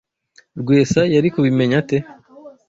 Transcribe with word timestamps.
Rwesa 0.59 1.01
yari 1.13 1.27
kubimenya 1.33 1.75
ate? 1.81 1.97